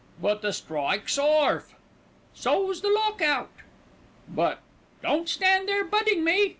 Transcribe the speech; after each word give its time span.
"But 0.19 0.41
the 0.41 0.51
strike's 0.51 1.19
orf." 1.19 1.75
"So's 2.33 2.81
the 2.81 2.89
lock 2.89 3.21
out." 3.21 3.51
"But" 4.27 4.57
"Don't 5.03 5.29
stand 5.29 5.69
there 5.69 5.83
'butting' 5.85 6.23
me. 6.23 6.49